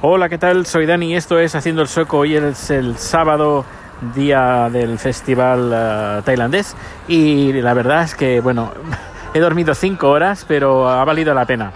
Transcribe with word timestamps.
Hola, 0.00 0.28
¿qué 0.28 0.38
tal? 0.38 0.64
Soy 0.64 0.86
Dani 0.86 1.10
y 1.10 1.16
esto 1.16 1.40
es 1.40 1.56
Haciendo 1.56 1.82
el 1.82 1.88
Sueco. 1.88 2.18
Hoy 2.18 2.36
es 2.36 2.70
el 2.70 2.98
sábado, 2.98 3.64
día 4.14 4.70
del 4.70 4.96
festival 4.96 6.20
uh, 6.20 6.22
tailandés. 6.22 6.76
Y 7.08 7.52
la 7.54 7.74
verdad 7.74 8.04
es 8.04 8.14
que, 8.14 8.40
bueno, 8.40 8.70
he 9.34 9.40
dormido 9.40 9.74
cinco 9.74 10.10
horas, 10.10 10.44
pero 10.46 10.88
ha 10.88 11.04
valido 11.04 11.34
la 11.34 11.44
pena. 11.46 11.72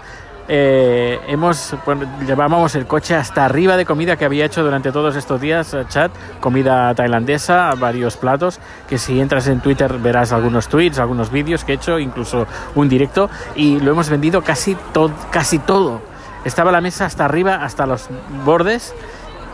Eh, 0.47 1.19
hemos 1.27 1.75
bueno, 1.85 2.05
llevábamos 2.25 2.75
el 2.75 2.85
coche 2.85 3.13
hasta 3.13 3.43
arriba 3.43 3.75
de 3.75 3.85
comida 3.85 4.15
que 4.15 4.23
había 4.23 4.45
hecho 4.45 4.63
durante 4.63 4.93
todos 4.93 5.15
estos 5.15 5.39
días 5.39 5.73
chat 5.87 6.11
comida 6.41 6.93
tailandesa 6.95 7.73
varios 7.75 8.17
platos 8.17 8.59
que 8.89 8.97
si 8.97 9.21
entras 9.21 9.47
en 9.47 9.61
Twitter 9.61 9.99
verás 9.99 10.33
algunos 10.33 10.67
tweets 10.67 10.99
algunos 10.99 11.31
vídeos 11.31 11.63
que 11.63 11.71
he 11.71 11.75
hecho 11.75 11.97
incluso 11.97 12.45
un 12.75 12.89
directo 12.89 13.29
y 13.55 13.79
lo 13.79 13.91
hemos 13.91 14.09
vendido 14.09 14.41
casi 14.41 14.75
todo 14.91 15.13
casi 15.31 15.59
todo 15.59 16.01
estaba 16.45 16.71
la 16.71 16.81
mesa 16.81 17.05
hasta 17.05 17.25
arriba 17.25 17.63
hasta 17.63 17.85
los 17.85 18.09
bordes 18.45 18.93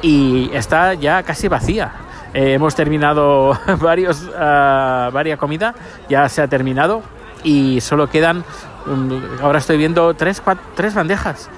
y 0.01 0.49
está 0.53 0.93
ya 0.93 1.23
casi 1.23 1.47
vacía 1.47 1.91
eh, 2.33 2.53
hemos 2.53 2.75
terminado 2.75 3.57
varios 3.79 4.23
uh, 4.23 5.11
varias 5.11 5.39
comida 5.39 5.73
ya 6.09 6.29
se 6.29 6.41
ha 6.41 6.47
terminado 6.47 7.01
y 7.43 7.81
solo 7.81 8.09
quedan 8.09 8.43
ahora 9.41 9.59
estoy 9.59 9.77
viendo 9.77 10.13
tres, 10.13 10.41
tres 10.75 10.93
bandejas 10.93 11.49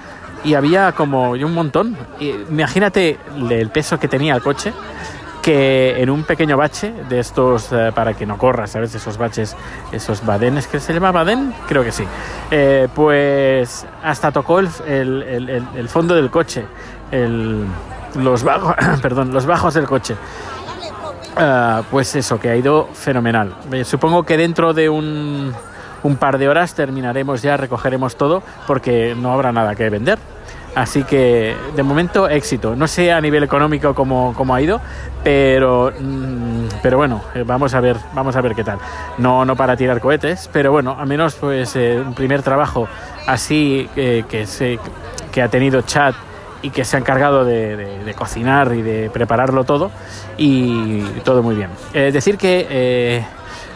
y 0.44 0.54
había 0.54 0.92
como 0.92 1.30
un 1.30 1.54
montón. 1.54 1.96
Imagínate 2.20 3.18
el 3.50 3.70
peso 3.70 3.98
que 3.98 4.08
tenía 4.08 4.34
el 4.34 4.42
coche, 4.42 4.72
que 5.42 6.00
en 6.00 6.08
un 6.08 6.22
pequeño 6.24 6.56
bache 6.56 6.92
de 7.08 7.18
estos, 7.18 7.72
eh, 7.72 7.90
para 7.94 8.14
que 8.14 8.24
no 8.24 8.38
corras, 8.38 8.70
¿sabes? 8.70 8.94
Esos 8.94 9.18
baches, 9.18 9.56
esos 9.90 10.24
badenes, 10.24 10.66
que 10.66 10.80
se 10.80 10.94
llama 10.94 11.12
badén? 11.12 11.52
Creo 11.68 11.82
que 11.82 11.92
sí. 11.92 12.04
Eh, 12.50 12.88
pues 12.94 13.84
hasta 14.02 14.30
tocó 14.30 14.60
el, 14.60 14.68
el, 14.86 15.66
el, 15.74 15.88
fondo 15.88 16.14
del 16.14 16.30
coche, 16.30 16.64
los, 18.14 18.42
bajos, 18.44 18.76
perdón, 19.02 19.32
los 19.34 19.44
bajos 19.44 19.74
del 19.74 19.86
coche. 19.86 20.14
Uh, 21.34 21.82
pues 21.90 22.14
eso, 22.14 22.38
que 22.38 22.50
ha 22.50 22.56
ido 22.56 22.88
fenomenal. 22.92 23.54
Supongo 23.84 24.22
que 24.22 24.36
dentro 24.36 24.74
de 24.74 24.90
un 24.90 25.54
un 26.02 26.16
par 26.16 26.38
de 26.38 26.48
horas 26.48 26.74
terminaremos 26.74 27.42
ya, 27.42 27.56
recogeremos 27.56 28.16
todo 28.16 28.42
porque 28.66 29.14
no 29.16 29.32
habrá 29.32 29.52
nada 29.52 29.74
que 29.74 29.88
vender. 29.88 30.18
Así 30.74 31.04
que 31.04 31.54
de 31.76 31.82
momento 31.82 32.28
éxito. 32.28 32.74
No 32.74 32.86
sé 32.86 33.12
a 33.12 33.20
nivel 33.20 33.42
económico 33.42 33.94
cómo, 33.94 34.32
cómo 34.36 34.54
ha 34.54 34.62
ido, 34.62 34.80
pero, 35.22 35.92
mmm, 35.98 36.66
pero 36.82 36.96
bueno, 36.96 37.22
vamos 37.44 37.74
a 37.74 37.80
ver, 37.80 37.96
vamos 38.14 38.36
a 38.36 38.40
ver 38.40 38.54
qué 38.54 38.64
tal. 38.64 38.78
No, 39.18 39.44
no 39.44 39.54
para 39.54 39.76
tirar 39.76 40.00
cohetes, 40.00 40.48
pero 40.52 40.72
bueno, 40.72 40.96
al 40.98 41.06
menos 41.06 41.34
pues 41.34 41.76
eh, 41.76 42.02
un 42.04 42.14
primer 42.14 42.42
trabajo 42.42 42.88
así 43.26 43.88
eh, 43.96 44.24
que, 44.28 44.46
se, 44.46 44.78
que 45.30 45.42
ha 45.42 45.48
tenido 45.48 45.82
chat 45.82 46.14
y 46.62 46.70
que 46.70 46.84
se 46.84 46.96
ha 46.96 47.00
encargado 47.00 47.44
de, 47.44 47.76
de, 48.04 48.14
cocinar 48.14 48.72
y 48.72 48.82
de 48.82 49.10
prepararlo 49.10 49.64
todo 49.64 49.90
y 50.38 51.02
todo 51.24 51.42
muy 51.42 51.56
bien. 51.56 51.70
Eh, 51.92 52.10
decir 52.12 52.38
que 52.38 52.66
eh, 52.70 53.26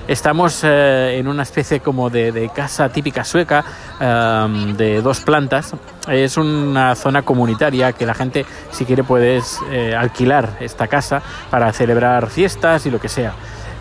estamos 0.09 0.61
eh, 0.62 1.17
en 1.19 1.29
una 1.29 1.43
especie 1.43 1.81
como 1.81 2.11
de, 2.11 2.51
casa 2.55 2.89
típica 2.89 3.25
sueca 3.25 3.65
um, 4.01 4.75
de 4.77 5.03
dos 5.03 5.21
plantas. 5.21 5.75
Es 6.09 6.37
una 6.37 6.95
zona 6.95 7.23
comunitaria 7.23 7.93
que 7.93 8.07
la 8.07 8.15
gente, 8.15 8.47
si 8.71 8.84
quiere, 8.84 9.05
puedes 9.05 9.61
eh, 9.71 9.95
alquilar 9.95 10.57
esta 10.61 10.87
casa 10.87 11.23
para 11.51 11.73
celebrar 11.73 12.29
fiestas 12.31 12.87
y 12.87 12.91
lo 12.91 13.01
que 13.01 13.09
sea. 13.09 13.33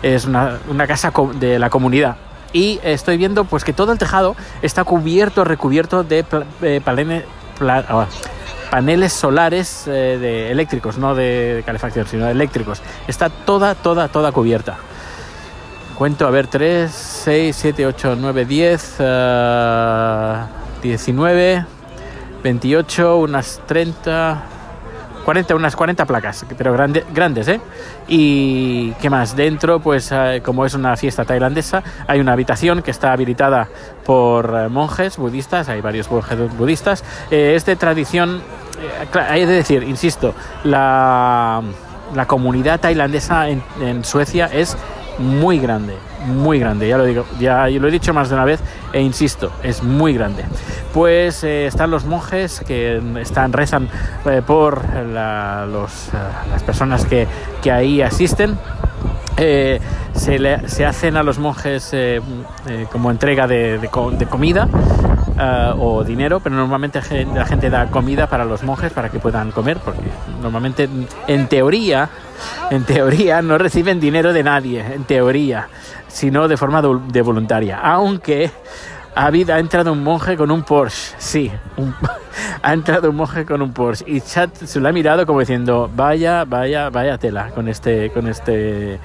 Es 0.02 0.26
una, 0.26 0.58
casa 0.86 1.12
de 1.34 1.58
la 1.58 1.70
comunidad. 1.70 2.16
Y 2.52 2.80
estoy 2.82 3.16
viendo 3.16 3.44
pues 3.44 3.64
que 3.64 3.72
todo 3.72 3.92
el 3.92 3.98
tejado 3.98 4.36
está 4.62 4.84
cubierto, 4.84 5.44
recubierto 5.44 6.04
de 6.04 6.24
eh, 6.62 6.80
paneles, 6.84 7.24
pla 7.58 8.08
paneles 8.70 9.12
solares 9.12 9.86
eléctricos, 9.86 10.98
no 10.98 11.14
de 11.14 11.62
calefacción, 11.64 12.06
sino 12.06 12.26
de 12.26 12.32
eléctricos. 12.32 12.82
Está 13.06 13.30
toda, 13.30 13.76
toda, 13.76 14.08
toda 14.08 14.32
cubierta 14.32 14.76
cuento, 15.96 16.26
a 16.26 16.30
ver, 16.30 16.46
3, 16.46 16.90
6, 16.90 17.56
7, 17.56 17.86
8, 17.86 18.16
9, 18.20 18.44
10, 18.44 18.96
uh, 19.00 20.82
19, 20.82 21.64
28, 22.42 23.16
unas 23.16 23.60
30, 23.66 24.42
40, 25.24 25.54
unas 25.54 25.74
40 25.74 26.04
placas, 26.04 26.44
pero 26.56 26.74
grande, 26.74 27.04
grandes, 27.14 27.48
¿eh? 27.48 27.60
Y 28.08 28.92
qué 29.00 29.08
más, 29.08 29.34
dentro, 29.34 29.80
pues 29.80 30.12
uh, 30.12 30.42
como 30.42 30.66
es 30.66 30.74
una 30.74 30.96
fiesta 30.96 31.24
tailandesa, 31.24 31.82
hay 32.06 32.20
una 32.20 32.32
habitación 32.32 32.82
que 32.82 32.90
está 32.90 33.12
habilitada 33.12 33.68
por 34.04 34.50
uh, 34.50 34.70
monjes 34.70 35.16
budistas, 35.16 35.70
hay 35.70 35.80
varios 35.80 36.10
monjes 36.10 36.38
budistas, 36.56 37.04
eh, 37.30 37.54
es 37.56 37.64
de 37.64 37.74
tradición, 37.74 38.42
eh, 38.78 39.18
hay 39.18 39.46
de 39.46 39.52
decir, 39.54 39.82
insisto, 39.82 40.34
la, 40.62 41.62
la 42.14 42.26
comunidad 42.26 42.80
tailandesa 42.80 43.48
en, 43.48 43.62
en 43.80 44.04
Suecia 44.04 44.46
es 44.52 44.76
muy 45.18 45.58
grande, 45.58 45.96
muy 46.26 46.58
grande, 46.58 46.88
ya 46.88 46.98
lo 46.98 47.04
digo, 47.04 47.24
ya 47.38 47.68
lo 47.68 47.88
he 47.88 47.90
dicho 47.90 48.12
más 48.12 48.28
de 48.28 48.34
una 48.34 48.44
vez 48.44 48.60
e 48.92 49.00
insisto, 49.00 49.52
es 49.62 49.82
muy 49.82 50.12
grande. 50.12 50.44
Pues 50.92 51.44
eh, 51.44 51.66
están 51.66 51.90
los 51.90 52.04
monjes 52.04 52.60
que 52.66 53.00
están 53.20 53.52
rezan 53.52 53.88
eh, 54.24 54.42
por 54.46 54.82
eh, 54.94 55.04
las 55.12 56.62
personas 56.64 57.04
que, 57.04 57.26
que 57.62 57.72
ahí 57.72 58.02
asisten. 58.02 58.58
Se, 59.36 60.84
hacen 60.86 61.16
a 61.18 61.22
los 61.22 61.38
monjes 61.38 61.94
como 62.90 63.10
entrega 63.10 63.46
de 63.46 63.88
comida 64.30 64.66
uh, 65.36 65.80
o 65.80 66.04
dinero, 66.04 66.40
pero 66.40 66.54
normalmente 66.54 67.00
la 67.34 67.44
gente 67.44 67.70
da 67.70 67.86
comida 67.86 68.26
para 68.26 68.44
los 68.44 68.62
monjes 68.62 68.92
para 68.92 69.08
que 69.08 69.18
puedan 69.18 69.50
comer, 69.50 69.78
porque 69.78 70.08
normalmente 70.42 70.88
en 71.26 71.48
teoría, 71.48 72.08
en 72.70 72.84
teoría 72.84 73.42
no 73.42 73.58
reciben 73.58 74.00
dinero 74.00 74.32
de 74.32 74.42
nadie, 74.42 74.80
en 74.80 75.04
teoría, 75.04 75.68
sino 76.08 76.48
de 76.48 76.56
forma 76.56 76.82
de, 76.82 77.22
voluntaria, 77.22 77.78
aunque 77.78 78.50
ha, 79.14 79.28
entrado 79.28 79.92
un 79.92 80.02
monje 80.02 80.36
con 80.36 80.50
un 80.50 80.62
Porsche, 80.62 81.14
sí, 81.18 81.52
ha 82.62 82.72
entrado 82.72 83.10
un 83.10 83.16
monje 83.16 83.44
con 83.44 83.62
un 83.62 83.72
Porsche 83.72 84.04
y 84.06 84.20
Chat 84.20 84.54
se 84.54 84.80
lo 84.80 84.88
ha 84.88 84.92
mirado 84.92 85.26
como 85.26 85.40
diciendo, 85.40 85.90
vaya, 85.94 86.44
vaya, 86.44 86.90
vaya 86.90 87.18
tela 87.18 87.50
con 87.50 87.68
este, 87.68 88.10
con 88.10 88.28
este. 88.28 88.98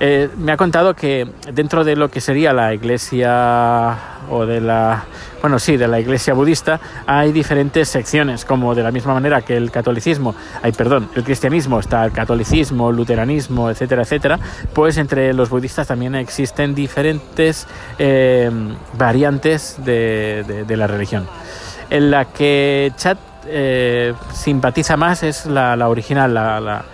Eh, 0.00 0.28
me 0.36 0.52
ha 0.52 0.56
contado 0.56 0.94
que 0.94 1.26
dentro 1.52 1.82
de 1.82 1.96
lo 1.96 2.08
que 2.08 2.20
sería 2.20 2.52
la 2.52 2.72
iglesia 2.72 3.96
o 4.30 4.46
de 4.46 4.60
la 4.60 5.04
bueno 5.40 5.58
sí 5.58 5.76
de 5.76 5.88
la 5.88 5.98
iglesia 5.98 6.34
budista 6.34 6.78
hay 7.06 7.32
diferentes 7.32 7.88
secciones 7.88 8.44
como 8.44 8.74
de 8.74 8.82
la 8.82 8.92
misma 8.92 9.14
manera 9.14 9.42
que 9.42 9.56
el 9.56 9.70
catolicismo 9.70 10.34
hay 10.62 10.70
perdón 10.72 11.08
el 11.14 11.24
cristianismo 11.24 11.80
está 11.80 12.04
el 12.04 12.12
catolicismo 12.12 12.92
luteranismo 12.92 13.70
etcétera 13.70 14.02
etcétera 14.02 14.38
pues 14.72 14.98
entre 14.98 15.32
los 15.32 15.48
budistas 15.48 15.88
también 15.88 16.14
existen 16.14 16.74
diferentes 16.74 17.66
eh, 17.98 18.50
variantes 18.96 19.76
de, 19.84 20.44
de, 20.46 20.64
de, 20.64 20.76
la 20.76 20.86
religión. 20.86 21.26
En 21.90 22.10
la 22.10 22.26
que 22.26 22.92
Chat 22.96 23.18
eh, 23.46 24.14
simpatiza 24.32 24.96
más 24.96 25.22
es 25.22 25.46
la, 25.46 25.76
la 25.76 25.88
original 25.88 26.32
la, 26.34 26.60
la 26.60 26.84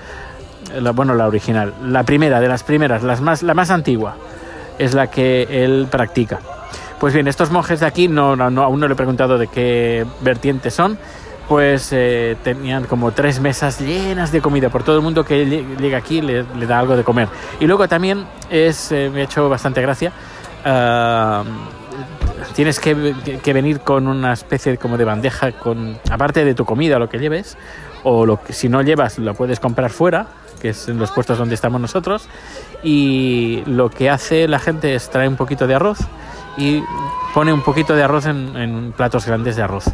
la, 0.80 0.92
bueno, 0.92 1.14
la 1.14 1.26
original, 1.26 1.74
la 1.84 2.02
primera, 2.02 2.40
de 2.40 2.48
las 2.48 2.62
primeras, 2.62 3.02
las 3.02 3.20
más, 3.20 3.42
la 3.42 3.54
más 3.54 3.70
antigua, 3.70 4.16
es 4.78 4.94
la 4.94 5.08
que 5.08 5.64
él 5.64 5.86
practica. 5.90 6.40
Pues 6.98 7.12
bien, 7.12 7.28
estos 7.28 7.50
monjes 7.50 7.80
de 7.80 7.86
aquí, 7.86 8.08
no, 8.08 8.36
no, 8.36 8.62
aún 8.62 8.80
no 8.80 8.86
le 8.86 8.94
he 8.94 8.96
preguntado 8.96 9.36
de 9.36 9.48
qué 9.48 10.06
vertientes 10.22 10.74
son, 10.74 10.98
pues 11.48 11.90
eh, 11.92 12.36
tenían 12.42 12.84
como 12.84 13.12
tres 13.12 13.40
mesas 13.40 13.80
llenas 13.80 14.32
de 14.32 14.40
comida. 14.40 14.70
Por 14.70 14.82
todo 14.82 14.96
el 14.96 15.02
mundo 15.02 15.24
que 15.24 15.44
llega 15.44 15.98
aquí 15.98 16.20
le, 16.20 16.44
le 16.56 16.66
da 16.66 16.78
algo 16.78 16.96
de 16.96 17.04
comer. 17.04 17.28
Y 17.60 17.66
luego 17.66 17.88
también 17.88 18.24
es, 18.50 18.90
eh, 18.92 19.10
me 19.12 19.20
ha 19.20 19.24
hecho 19.24 19.48
bastante 19.48 19.82
gracia, 19.82 20.12
uh, 20.64 21.44
tienes 22.54 22.80
que, 22.80 23.14
que, 23.42 23.52
venir 23.52 23.80
con 23.80 24.06
una 24.08 24.32
especie 24.32 24.78
como 24.78 24.96
de 24.96 25.04
bandeja, 25.04 25.52
con 25.52 25.98
aparte 26.10 26.44
de 26.44 26.54
tu 26.54 26.64
comida, 26.64 26.98
lo 26.98 27.08
que 27.08 27.18
lleves, 27.18 27.58
o 28.02 28.24
lo 28.24 28.42
que, 28.42 28.52
si 28.52 28.68
no 28.68 28.82
llevas, 28.82 29.18
lo 29.18 29.34
puedes 29.34 29.60
comprar 29.60 29.90
fuera 29.90 30.26
que 30.64 30.70
es 30.70 30.88
en 30.88 30.96
los 30.96 31.10
puestos 31.10 31.36
donde 31.36 31.54
estamos 31.54 31.78
nosotros, 31.78 32.26
y 32.82 33.62
lo 33.66 33.90
que 33.90 34.08
hace 34.08 34.48
la 34.48 34.58
gente 34.58 34.94
es 34.94 35.10
traer 35.10 35.28
un 35.28 35.36
poquito 35.36 35.66
de 35.66 35.74
arroz 35.74 35.98
y 36.56 36.82
pone 37.34 37.52
un 37.52 37.60
poquito 37.60 37.94
de 37.94 38.02
arroz 38.02 38.24
en, 38.24 38.94
platos 38.96 39.26
grandes 39.26 39.56
de 39.56 39.62
arroz. 39.62 39.84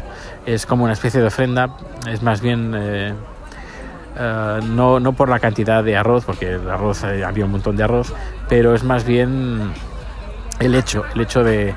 Es 0.45 0.65
como 0.65 0.85
una 0.85 0.93
especie 0.93 1.19
de 1.19 1.27
ofrenda, 1.27 1.75
es 2.07 2.23
más 2.23 2.39
bien... 2.39 2.73
Eh, 2.73 3.13
Uh, 4.13 4.61
no, 4.65 4.99
no 4.99 5.13
por 5.13 5.29
la 5.29 5.39
cantidad 5.39 5.81
de 5.81 5.95
arroz, 5.95 6.25
porque 6.25 6.59
arroz 6.69 7.05
eh, 7.05 7.23
había 7.23 7.45
un 7.45 7.51
montón 7.51 7.77
de 7.77 7.83
arroz, 7.85 8.13
pero 8.49 8.75
es 8.75 8.83
más 8.83 9.05
bien 9.05 9.71
el 10.59 10.75
hecho, 10.75 11.05
el 11.15 11.21
hecho 11.21 11.45
de, 11.45 11.73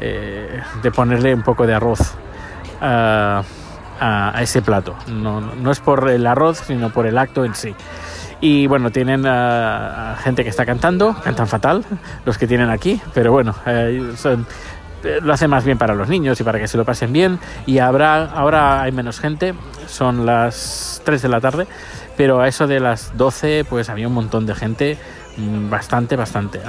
eh, 0.00 0.62
de 0.82 0.90
ponerle 0.90 1.32
un 1.32 1.42
poco 1.42 1.64
de 1.64 1.74
arroz 1.74 2.00
a, 2.80 3.44
a, 4.00 4.42
ese 4.42 4.62
plato. 4.62 4.96
No, 5.06 5.40
no 5.40 5.70
es 5.70 5.78
por 5.78 6.10
el 6.10 6.26
arroz, 6.26 6.58
sino 6.66 6.90
por 6.90 7.06
el 7.06 7.18
acto 7.18 7.44
en 7.44 7.54
sí. 7.54 7.72
Y 8.40 8.66
bueno, 8.66 8.90
tienen 8.90 9.24
gente 10.18 10.42
que 10.42 10.50
está 10.50 10.66
cantando, 10.66 11.16
cantan 11.22 11.46
fatal 11.46 11.84
los 12.24 12.36
que 12.36 12.46
tienen 12.46 12.70
aquí, 12.70 13.00
pero 13.14 13.32
bueno, 13.32 13.54
uh, 13.66 14.16
son, 14.16 14.46
lo 15.22 15.32
hace 15.32 15.48
más 15.48 15.64
bien 15.64 15.78
para 15.78 15.94
los 15.94 16.08
niños 16.08 16.40
y 16.40 16.44
para 16.44 16.58
que 16.58 16.68
se 16.68 16.76
lo 16.76 16.84
pasen 16.84 17.12
bien. 17.12 17.38
Y 17.64 17.78
habrá, 17.78 18.24
ahora 18.24 18.82
hay 18.82 18.92
menos 18.92 19.20
gente, 19.20 19.54
son 19.86 20.26
las 20.26 21.00
3 21.04 21.22
de 21.22 21.28
la 21.28 21.40
tarde, 21.40 21.66
pero 22.16 22.40
a 22.40 22.48
eso 22.48 22.66
de 22.66 22.80
las 22.80 23.16
12 23.16 23.64
pues 23.68 23.88
había 23.88 24.08
un 24.08 24.14
montón 24.14 24.46
de 24.46 24.54
gente, 24.54 24.98
bastante, 25.36 26.16
bastante. 26.16 26.60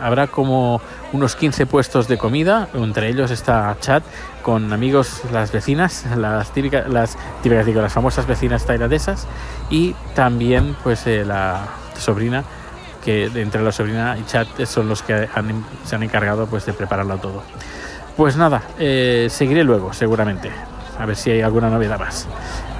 Habrá 0.00 0.26
como 0.26 0.80
unos 1.12 1.36
15 1.36 1.66
puestos 1.66 2.08
de 2.08 2.18
comida, 2.18 2.68
entre 2.74 3.08
ellos 3.08 3.30
está 3.30 3.76
chat 3.80 4.02
con 4.42 4.72
amigos, 4.72 5.22
las 5.32 5.52
vecinas, 5.52 6.04
las 6.16 6.52
típicas, 6.52 6.88
las 6.88 7.16
típicas, 7.42 7.66
digo, 7.66 7.80
las 7.80 7.92
famosas 7.92 8.26
vecinas 8.26 8.64
tailandesas 8.64 9.26
y 9.70 9.94
también 10.14 10.76
pues 10.82 11.06
eh, 11.06 11.24
la 11.24 11.66
sobrina 11.98 12.44
que 13.04 13.26
entre 13.26 13.62
la 13.62 13.70
sobrina 13.70 14.16
y 14.18 14.24
chat 14.24 14.48
son 14.64 14.88
los 14.88 15.02
que 15.02 15.28
se 15.84 15.94
han 15.94 16.02
encargado 16.02 16.46
pues 16.46 16.66
de 16.66 16.72
prepararlo 16.72 17.18
todo. 17.18 17.42
Pues 18.16 18.36
nada, 18.36 18.62
eh, 18.78 19.28
seguiré 19.30 19.62
luego 19.62 19.92
seguramente, 19.92 20.50
a 20.98 21.06
ver 21.06 21.16
si 21.16 21.30
hay 21.30 21.42
alguna 21.42 21.70
novedad 21.70 21.98
más. 21.98 22.26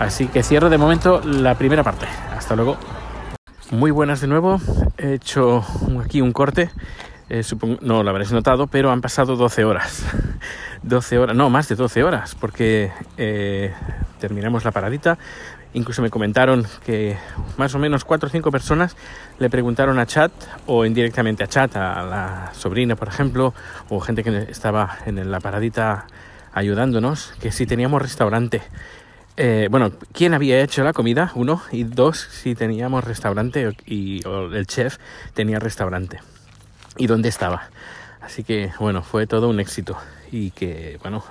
Así 0.01 0.27
que 0.27 0.43
cierro 0.43 0.69
de 0.69 0.79
momento 0.79 1.21
la 1.25 1.55
primera 1.55 1.83
parte. 1.83 2.07
Hasta 2.37 2.57
luego. 2.57 2.77
Muy 3.71 3.91
buenas 3.91 4.21
de 4.21 4.27
nuevo. 4.29 4.61
He 4.99 5.15
hecho 5.15 5.65
aquí 6.03 6.21
un 6.21 6.33
corte. 6.33 6.71
Eh, 7.29 7.43
no 7.81 8.03
lo 8.03 8.11
habréis 8.11 8.33
notado, 8.33 8.67
pero 8.67 8.91
han 8.91 9.01
pasado 9.01 9.37
12 9.37 9.65
horas. 9.65 10.05
12 10.83 11.19
horas, 11.19 11.37
no, 11.37 11.51
más 11.51 11.69
de 11.69 11.75
12 11.75 12.05
horas, 12.05 12.35
porque 12.35 12.93
eh, 13.19 13.75
terminamos 14.21 14.65
la 14.65 14.71
paradita. 14.71 15.19
Incluso 15.75 16.01
me 16.01 16.09
comentaron 16.09 16.67
que 16.87 17.19
más 17.59 17.75
o 17.75 17.79
menos 17.79 18.05
4 18.05 18.29
o 18.29 18.31
5 18.31 18.51
personas 18.51 18.97
le 19.39 19.51
preguntaron 19.51 19.99
a 19.99 20.07
Chat 20.07 20.33
o 20.67 20.87
indirectamente 20.87 21.45
a 21.45 21.49
Chat, 21.49 21.77
a 21.77 22.03
la 22.03 22.51
sobrina, 22.55 22.97
por 22.97 23.09
ejemplo, 23.09 23.53
o 23.91 24.01
gente 24.01 24.25
que 24.25 24.47
estaba 24.49 24.99
en 25.05 25.31
la 25.31 25.41
paradita 25.41 26.07
ayudándonos, 26.55 27.35
que 27.41 27.53
si 27.53 27.67
teníamos 27.67 28.01
restaurante. 28.01 28.63
Eh, 29.37 29.69
bueno, 29.71 29.93
¿quién 30.13 30.33
había 30.33 30.63
hecho 30.63 30.83
la 30.83 30.93
comida? 30.93 31.33
Uno. 31.35 31.63
Y 31.71 31.85
dos, 31.85 32.19
si 32.19 32.55
teníamos 32.55 33.05
restaurante 33.05 33.71
y 33.87 34.23
el 34.27 34.67
chef 34.67 34.99
tenía 35.35 35.59
restaurante. 35.59 36.21
¿Y 36.97 37.07
dónde 37.07 37.29
estaba? 37.29 37.69
Así 38.21 38.45
que, 38.45 38.73
bueno, 38.81 39.03
fue 39.03 39.27
todo 39.27 39.49
un 39.49 39.61
éxito. 39.61 39.99
Y 40.33 40.51
que, 40.51 40.99
bueno, 41.03 41.23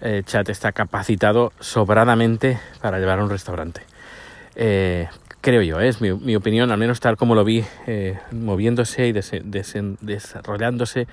eh, 0.00 0.22
Chat 0.24 0.48
está 0.48 0.72
capacitado 0.72 1.52
sobradamente 1.60 2.58
para 2.80 2.98
llevar 2.98 3.22
un 3.22 3.30
restaurante. 3.30 3.82
Eh, 4.56 5.08
creo 5.44 5.62
yo, 5.62 5.78
es 5.78 6.00
mi, 6.00 6.34
opinión, 6.34 6.70
al 6.70 6.78
menos 6.78 7.00
tal 7.00 7.18
como 7.18 7.34
lo 7.34 7.44
vi 7.44 7.62
moviéndose 8.32 9.08
y 9.08 9.12
desarrollándose 9.12 11.06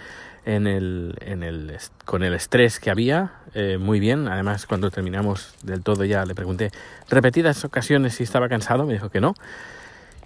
en 0.45 0.67
el, 0.67 1.15
en 1.21 1.43
el, 1.43 1.77
con 2.05 2.23
el 2.23 2.33
estrés 2.33 2.79
que 2.79 2.89
había, 2.89 3.33
eh, 3.53 3.77
muy 3.77 3.99
bien. 3.99 4.27
Además, 4.27 4.65
cuando 4.65 4.89
terminamos 4.89 5.55
del 5.63 5.83
todo 5.83 6.03
ya 6.05 6.25
le 6.25 6.35
pregunté 6.35 6.71
repetidas 7.09 7.63
ocasiones 7.63 8.15
si 8.15 8.23
estaba 8.23 8.49
cansado, 8.49 8.85
me 8.85 8.93
dijo 8.93 9.09
que 9.09 9.21
no. 9.21 9.35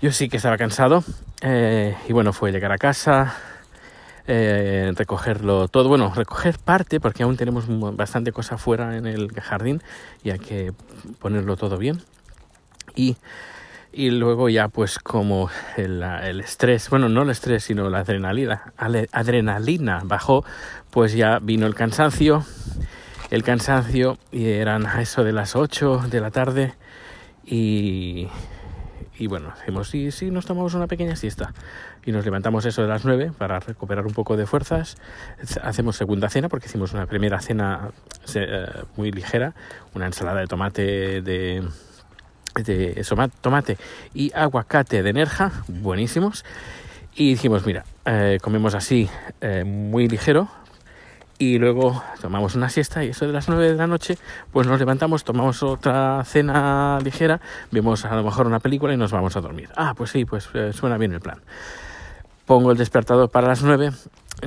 Yo 0.01 0.11
sí 0.11 0.29
que 0.29 0.37
estaba 0.37 0.57
cansado 0.57 1.03
eh, 1.41 1.95
y 2.07 2.13
bueno, 2.13 2.33
fue 2.33 2.51
llegar 2.51 2.71
a 2.71 2.77
casa, 2.77 3.35
eh, 4.27 4.91
recogerlo 4.95 5.67
todo, 5.67 5.89
bueno, 5.89 6.13
recoger 6.15 6.59
parte 6.59 6.99
porque 6.99 7.23
aún 7.23 7.37
tenemos 7.37 7.65
bastante 7.95 8.31
cosa 8.31 8.57
fuera 8.57 8.97
en 8.97 9.07
el 9.07 9.31
jardín 9.31 9.81
y 10.23 10.31
hay 10.31 10.39
que 10.39 10.73
ponerlo 11.19 11.57
todo 11.57 11.77
bien. 11.77 12.01
Y 12.95 13.17
y 13.97 14.09
luego 14.09 14.49
ya 14.49 14.67
pues 14.67 14.99
como 14.99 15.49
el, 15.77 16.03
estrés, 16.41 16.89
bueno, 16.89 17.07
no 17.07 17.21
el 17.21 17.29
estrés, 17.29 17.63
sino 17.63 17.89
la 17.89 17.99
adrenalina, 17.99 18.73
adrenalina 19.13 20.01
bajó, 20.03 20.43
pues 20.91 21.13
ya 21.13 21.39
vino 21.39 21.65
el 21.65 21.75
cansancio, 21.75 22.43
el 23.31 23.41
cansancio 23.43 24.17
y 24.33 24.47
eran 24.47 24.85
a 24.85 25.01
eso 25.01 25.23
de 25.23 25.31
las 25.31 25.55
8 25.55 26.07
de 26.09 26.19
la 26.19 26.29
tarde 26.29 26.73
y, 27.45 28.27
y 29.17 29.27
bueno, 29.27 29.53
hacemos 29.53 29.95
y 29.95 30.11
sí, 30.11 30.29
nos 30.29 30.45
tomamos 30.45 30.73
una 30.73 30.87
pequeña 30.87 31.15
siesta 31.15 31.53
y 32.05 32.11
nos 32.11 32.25
levantamos 32.25 32.65
eso 32.65 32.81
de 32.81 32.89
las 32.89 33.05
9 33.05 33.31
para 33.37 33.61
recuperar 33.61 34.05
un 34.05 34.13
poco 34.13 34.35
de 34.35 34.45
fuerzas, 34.45 34.97
hacemos 35.63 35.95
segunda 35.95 36.29
cena 36.29 36.49
porque 36.49 36.65
hicimos 36.65 36.91
una 36.91 37.05
primera 37.05 37.39
cena 37.39 37.91
eh, 38.35 38.67
muy 38.97 39.13
ligera, 39.13 39.53
una 39.93 40.07
ensalada 40.07 40.41
de 40.41 40.47
tomate 40.47 41.21
de 41.21 41.63
de 42.63 43.05
tomate 43.41 43.77
y 44.13 44.31
aguacate 44.33 45.03
de 45.03 45.13
Nerja, 45.13 45.51
buenísimos. 45.67 46.45
Y 47.15 47.31
dijimos, 47.31 47.65
mira, 47.65 47.85
eh, 48.05 48.39
comemos 48.41 48.75
así 48.75 49.09
eh, 49.41 49.63
muy 49.63 50.07
ligero 50.07 50.49
y 51.37 51.57
luego 51.59 52.01
tomamos 52.21 52.55
una 52.55 52.69
siesta 52.69 53.03
y 53.03 53.09
eso 53.09 53.25
de 53.25 53.33
las 53.33 53.49
9 53.49 53.71
de 53.71 53.75
la 53.75 53.87
noche, 53.87 54.17
pues 54.51 54.67
nos 54.67 54.79
levantamos, 54.79 55.23
tomamos 55.23 55.63
otra 55.63 56.23
cena 56.25 56.99
ligera, 57.03 57.41
vemos 57.71 58.05
a 58.05 58.15
lo 58.15 58.23
mejor 58.23 58.47
una 58.47 58.59
película 58.59 58.93
y 58.93 58.97
nos 58.97 59.11
vamos 59.11 59.35
a 59.35 59.41
dormir. 59.41 59.69
Ah, 59.75 59.93
pues 59.95 60.11
sí, 60.11 60.25
pues 60.25 60.49
eh, 60.53 60.71
suena 60.73 60.97
bien 60.97 61.13
el 61.13 61.21
plan. 61.21 61.41
Pongo 62.45 62.71
el 62.71 62.77
despertador 62.77 63.29
para 63.29 63.47
las 63.47 63.63
9, 63.63 63.91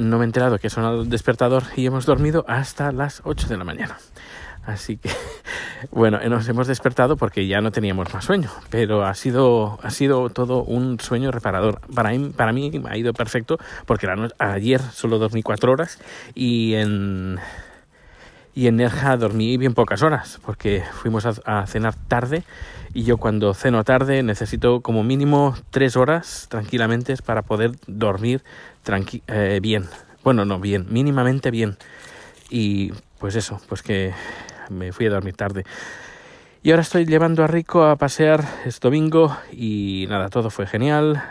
no 0.01 0.19
me 0.19 0.25
he 0.25 0.27
enterado 0.27 0.59
que 0.59 0.71
suena 0.71 0.91
el 0.93 1.09
despertador 1.09 1.65
y 1.77 1.87
hemos 1.87 2.07
dormido 2.07 2.45
hasta 2.49 2.93
las 2.93 3.23
8 3.25 3.49
de 3.49 3.57
la 3.57 3.65
mañana. 3.65 3.99
Así 4.65 4.99
que, 4.99 5.11
bueno, 5.91 6.19
nos 6.29 6.49
hemos 6.49 6.67
despertado 6.67 7.17
porque 7.17 7.47
ya 7.47 7.61
no 7.61 7.71
teníamos 7.71 8.13
más 8.13 8.25
sueño, 8.25 8.51
pero 8.71 9.05
ha 9.05 9.15
sido, 9.15 9.79
ha 9.83 9.91
sido 9.91 10.31
todo 10.31 10.63
un 10.63 10.99
sueño 11.01 11.31
reparador. 11.31 11.81
Para 11.95 12.11
para 12.37 12.53
mí 12.53 12.71
ha 12.89 12.97
ido 12.97 13.13
perfecto 13.13 13.59
porque 13.87 14.09
ayer 14.39 14.81
solo 14.81 15.19
dormí 15.19 15.43
cuatro 15.43 15.73
horas 15.73 15.99
y 16.35 16.75
en, 16.75 17.39
y 18.55 18.67
en 18.67 18.77
Nerja 18.77 19.17
dormí 19.17 19.57
bien 19.57 19.75
pocas 19.75 20.03
horas 20.03 20.41
porque 20.45 20.83
fuimos 20.93 21.27
a, 21.27 21.67
cenar 21.67 21.95
tarde 21.95 22.45
y 22.95 23.05
yo 23.05 23.19
cuando 23.19 23.55
ceno 23.55 23.85
tarde 23.85 24.23
necesito 24.23 24.81
como 24.81 25.05
mínimo 25.05 25.57
tres 25.71 25.97
horas 25.97 26.47
tranquilamente 26.49 27.15
para 27.25 27.43
poder 27.43 27.73
dormir 27.87 28.43
eh, 29.29 29.61
bien. 29.63 29.87
Bueno, 30.25 30.45
no 30.45 30.59
bien, 30.59 30.87
mínimamente 30.91 31.51
bien. 31.51 31.77
Y 32.51 32.93
pues 33.19 33.37
eso, 33.37 33.61
pues 33.69 33.83
que 33.83 34.13
me 34.71 34.93
fui 34.93 35.07
a 35.07 35.11
dormir 35.11 35.35
tarde. 35.35 35.65
Y 36.63 36.71
ahora 36.71 36.83
estoy 36.83 37.07
llevando 37.07 37.45
a 37.45 37.47
Rico 37.47 37.85
a 37.85 37.97
pasear, 37.97 38.45
es 38.65 38.81
domingo 38.81 39.37
y 39.53 40.07
nada, 40.09 40.29
todo 40.29 40.51
fue 40.51 40.67
genial. 40.67 41.23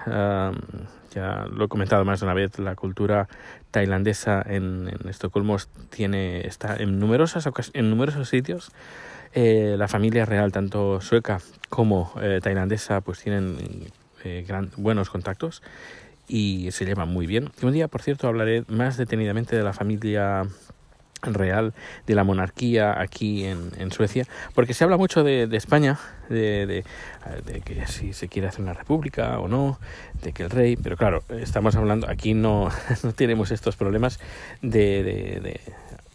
ya 1.14 1.46
lo 1.52 1.66
he 1.66 1.68
comentado 1.68 2.06
más 2.06 2.22
de 2.22 2.26
una 2.26 2.34
vez, 2.34 2.58
la 2.60 2.76
cultura 2.76 3.28
tailandesa 3.72 4.42
en, 4.46 4.90
Estocolmo 5.10 5.58
tiene, 5.90 6.48
está 6.48 6.78
en, 6.78 7.00
numerosas, 7.00 7.50
en 7.74 7.90
numerosos 7.90 8.30
sitios. 8.30 8.72
Eh, 9.34 9.76
la 9.78 9.88
familia 9.88 10.26
real, 10.26 10.52
tanto 10.52 11.02
sueca 11.02 11.40
como 11.70 12.12
eh, 12.22 12.40
tailandesa, 12.42 13.02
pues 13.02 13.20
tienen 13.20 13.58
eh, 14.24 14.46
buenos 14.78 15.10
contactos 15.10 15.62
y 16.28 16.72
se 16.72 16.86
llevan 16.86 17.10
muy 17.10 17.28
bien. 17.28 17.52
un 17.62 17.72
día, 17.74 17.88
por 17.88 18.02
cierto, 18.02 18.28
hablaré 18.28 18.64
más 18.68 18.98
detenidamente 18.98 19.56
de 19.56 19.64
la 19.64 19.74
familia 19.74 20.48
real 21.22 21.74
de 22.06 22.16
la 22.16 22.24
monarquía 22.24 23.00
aquí 23.00 23.46
en, 23.46 23.72
en 23.78 23.92
Suecia, 23.92 24.26
porque 24.54 24.74
se 24.74 24.84
habla 24.84 24.98
mucho 24.98 25.24
de, 25.24 25.48
de 25.48 25.58
España, 25.58 26.00
de, 26.30 26.66
de, 27.46 27.62
que 27.62 27.88
si 27.88 28.14
se 28.14 28.28
quiere 28.28 28.48
hacer 28.48 28.62
una 28.62 28.74
república 28.74 29.40
o 29.40 29.48
no, 29.48 29.80
de 30.22 30.34
que 30.34 30.44
el 30.44 30.50
rey, 30.50 30.76
pero 30.76 30.98
claro, 30.98 31.24
estamos 31.30 31.76
hablando, 31.76 32.10
aquí 32.10 32.34
no, 32.34 32.70
no 33.04 33.14
tenemos 33.14 33.52
estos 33.52 33.76
problemas 33.76 34.20
de, 34.62 35.60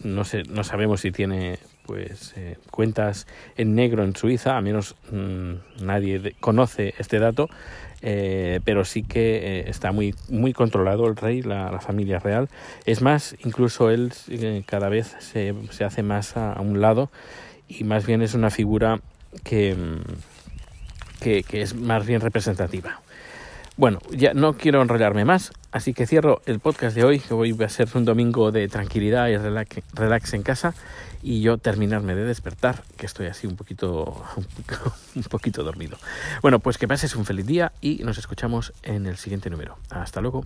no 0.05 0.25
sé, 0.25 0.43
no 0.45 0.65
sabemos 0.65 1.01
si 1.01 1.11
tiene 1.11 1.59
pues 1.87 2.35
eh, 2.37 2.57
cuentas 2.71 3.27
en 3.57 3.75
negro 3.75 4.05
en 4.05 4.15
Suiza, 4.15 4.57
a 4.57 4.61
menos 4.61 4.95
mm, 5.11 5.85
nadie 5.85 6.35
conoce 6.41 6.95
este 6.99 7.19
dato, 7.19 7.49
eh, 8.03 8.61
pero 8.65 8.85
sí 8.85 9.03
que 9.03 9.37
eh, 9.37 9.65
está 9.69 9.93
muy, 9.93 10.15
muy 10.29 10.53
controlado 10.53 11.07
el 11.07 11.17
rey, 11.17 11.43
la, 11.43 11.81
familia 11.81 12.19
real. 12.19 12.49
Es 12.85 13.03
más, 13.03 13.37
incluso 13.45 13.91
él 13.91 14.13
cada 14.67 14.89
vez 14.89 15.17
se, 15.19 15.55
se 15.71 15.85
hace 15.85 16.03
más 16.03 16.37
a, 16.37 16.61
un 16.61 16.81
lado 16.81 17.11
y 17.69 17.85
más 17.85 18.07
bien 18.07 18.23
es 18.23 18.35
una 18.35 18.51
figura 18.51 19.01
que, 19.45 19.77
que, 21.21 21.43
que 21.43 21.63
es 21.63 21.75
más 21.75 22.07
bien 22.07 22.21
representativa. 22.21 23.01
Bueno, 23.79 24.01
ya 24.11 24.35
no 24.35 24.53
quiero 24.53 24.83
enrollarme 24.83 25.25
más, 25.25 25.51
así 25.71 25.95
que 25.95 26.07
cierro 26.07 26.43
el 26.45 26.61
podcast 26.61 26.95
de 26.95 27.05
hoy, 27.05 27.21
que 27.21 27.33
hoy 27.33 27.53
va 27.53 27.65
a 27.67 27.71
ser 27.71 27.89
un 27.95 28.05
domingo 28.05 28.53
de 28.53 28.69
tranquilidad 28.69 29.29
y 29.29 29.39
relax, 29.39 30.35
en 30.35 30.43
casa, 30.43 30.75
y 31.23 31.41
yo 31.41 31.57
terminarme 31.57 32.15
de 32.15 32.25
despertar, 32.25 32.83
que 32.99 33.07
estoy 33.07 33.29
así 33.29 33.47
un 33.47 33.57
poquito, 33.57 34.23
un 35.17 35.23
poquito 35.23 35.65
dormido. 35.65 35.97
Bueno, 36.43 36.59
pues 36.59 36.77
que 36.77 36.87
pases 36.87 37.17
un 37.17 37.25
feliz 37.25 37.47
día 37.47 37.73
y 37.81 38.03
nos 38.05 38.19
escuchamos 38.19 38.75
en 38.83 39.07
el 39.07 39.17
siguiente 39.17 39.49
número. 39.49 39.79
Hasta 39.89 40.21
luego. 40.21 40.45